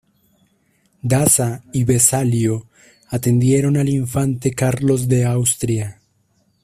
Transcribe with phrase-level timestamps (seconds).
[1.03, 2.65] Daza y Vesalio
[3.11, 6.01] atendieron al infante Carlos de Austria.